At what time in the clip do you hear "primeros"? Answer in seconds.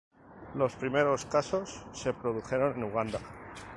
0.75-1.27